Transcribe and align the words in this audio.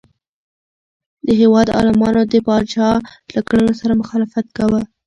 د 1.25 1.27
هیواد 1.41 1.67
عالمانو 1.77 2.21
د 2.31 2.33
پاچا 2.47 2.89
له 3.33 3.41
کړنو 3.47 3.73
سره 3.79 3.99
مخالفت 4.01 4.45
کاوه. 4.57 4.81